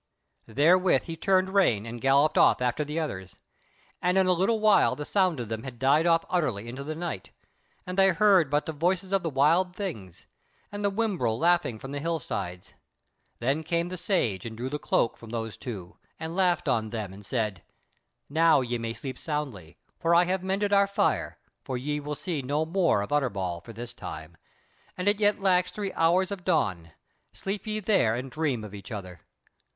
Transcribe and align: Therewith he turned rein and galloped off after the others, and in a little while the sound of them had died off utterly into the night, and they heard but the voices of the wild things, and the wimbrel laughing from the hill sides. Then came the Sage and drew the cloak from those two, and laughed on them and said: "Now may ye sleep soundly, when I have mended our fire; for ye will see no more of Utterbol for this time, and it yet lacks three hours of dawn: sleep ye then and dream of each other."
Therewith 0.47 1.03
he 1.03 1.15
turned 1.15 1.51
rein 1.51 1.85
and 1.85 2.01
galloped 2.01 2.35
off 2.35 2.59
after 2.59 2.83
the 2.83 2.99
others, 2.99 3.37
and 4.01 4.17
in 4.17 4.25
a 4.25 4.33
little 4.33 4.59
while 4.59 4.95
the 4.95 5.05
sound 5.05 5.39
of 5.39 5.47
them 5.49 5.61
had 5.61 5.77
died 5.77 6.07
off 6.07 6.25
utterly 6.27 6.67
into 6.67 6.83
the 6.83 6.95
night, 6.95 7.29
and 7.85 7.99
they 7.99 8.09
heard 8.09 8.49
but 8.49 8.65
the 8.65 8.73
voices 8.73 9.11
of 9.11 9.21
the 9.21 9.29
wild 9.29 9.75
things, 9.75 10.25
and 10.71 10.83
the 10.83 10.89
wimbrel 10.89 11.37
laughing 11.37 11.77
from 11.77 11.91
the 11.91 11.99
hill 11.99 12.17
sides. 12.17 12.73
Then 13.37 13.61
came 13.61 13.89
the 13.89 13.95
Sage 13.97 14.43
and 14.43 14.57
drew 14.57 14.69
the 14.69 14.79
cloak 14.79 15.17
from 15.17 15.29
those 15.29 15.55
two, 15.55 15.97
and 16.19 16.35
laughed 16.35 16.67
on 16.67 16.89
them 16.89 17.13
and 17.13 17.23
said: 17.23 17.61
"Now 18.27 18.61
may 18.61 18.67
ye 18.87 18.93
sleep 18.95 19.19
soundly, 19.19 19.77
when 20.01 20.15
I 20.15 20.25
have 20.25 20.41
mended 20.41 20.73
our 20.73 20.87
fire; 20.87 21.37
for 21.63 21.77
ye 21.77 21.99
will 21.99 22.15
see 22.15 22.41
no 22.41 22.65
more 22.65 23.03
of 23.03 23.11
Utterbol 23.11 23.61
for 23.63 23.71
this 23.71 23.93
time, 23.93 24.35
and 24.97 25.07
it 25.07 25.19
yet 25.19 25.39
lacks 25.41 25.69
three 25.69 25.93
hours 25.93 26.31
of 26.31 26.43
dawn: 26.43 26.89
sleep 27.33 27.67
ye 27.67 27.79
then 27.79 28.15
and 28.17 28.31
dream 28.31 28.63
of 28.63 28.73
each 28.73 28.91
other." 28.91 29.21